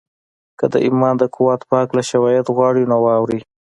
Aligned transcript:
که 0.59 0.65
د 0.73 0.75
ایمان 0.85 1.13
د 1.17 1.23
قوت 1.35 1.61
په 1.69 1.73
هکله 1.81 2.03
شواهد 2.09 2.47
غواړئ 2.55 2.83
نو 2.91 2.97
واورئ 3.03 3.39